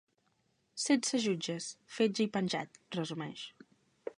Setze 0.83 1.19
jutges, 1.25 1.67
fetge 1.97 2.25
i 2.27 2.33
penjat 2.39 2.81
—resumeix. 2.81 3.45